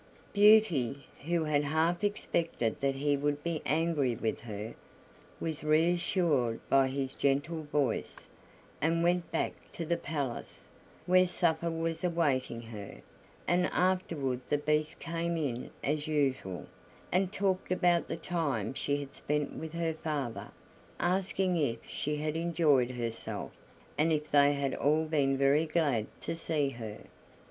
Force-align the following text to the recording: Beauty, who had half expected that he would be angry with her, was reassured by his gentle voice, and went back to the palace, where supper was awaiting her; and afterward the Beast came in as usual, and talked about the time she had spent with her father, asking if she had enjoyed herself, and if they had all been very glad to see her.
Beauty, 0.33 1.05
who 1.27 1.43
had 1.43 1.63
half 1.63 2.03
expected 2.03 2.79
that 2.81 2.95
he 2.95 3.15
would 3.15 3.43
be 3.43 3.61
angry 3.67 4.15
with 4.15 4.39
her, 4.39 4.73
was 5.39 5.63
reassured 5.63 6.59
by 6.69 6.87
his 6.87 7.13
gentle 7.13 7.61
voice, 7.71 8.25
and 8.81 9.03
went 9.03 9.31
back 9.31 9.53
to 9.73 9.85
the 9.85 9.97
palace, 9.97 10.67
where 11.05 11.27
supper 11.27 11.69
was 11.69 12.03
awaiting 12.03 12.63
her; 12.63 13.01
and 13.47 13.67
afterward 13.67 14.41
the 14.49 14.57
Beast 14.57 14.97
came 14.97 15.37
in 15.37 15.69
as 15.83 16.07
usual, 16.07 16.65
and 17.11 17.31
talked 17.31 17.71
about 17.71 18.07
the 18.07 18.17
time 18.17 18.73
she 18.73 18.97
had 18.97 19.13
spent 19.13 19.53
with 19.53 19.73
her 19.73 19.93
father, 19.93 20.49
asking 20.99 21.57
if 21.57 21.77
she 21.87 22.15
had 22.15 22.35
enjoyed 22.35 22.89
herself, 22.89 23.51
and 23.99 24.11
if 24.11 24.31
they 24.31 24.53
had 24.53 24.73
all 24.73 25.05
been 25.05 25.37
very 25.37 25.67
glad 25.67 26.07
to 26.21 26.35
see 26.35 26.69
her. 26.69 27.03